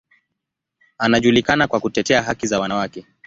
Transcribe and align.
Anajulikana 0.97 1.67
kwa 1.67 1.79
kutetea 1.79 2.23
haki 2.23 2.47
za 2.47 2.59
wanawake. 2.59 3.05